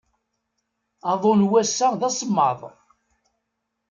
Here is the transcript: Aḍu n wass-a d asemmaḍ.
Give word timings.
Aḍu 1.11 1.31
n 1.39 1.47
wass-a 1.49 1.87
d 1.99 2.01
asemmaḍ. 2.09 2.59